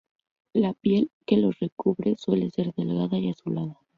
La 0.55 0.73
piel 0.73 1.11
que 1.27 1.37
los 1.37 1.59
recubre 1.59 2.15
suele 2.17 2.49
ser 2.49 2.73
delgada 2.73 3.19
y 3.19 3.29
azulada. 3.29 3.77